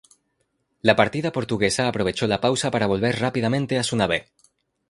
[0.81, 4.31] La partida portuguesa aprovechó la pausa para volver rápidamente a su nave.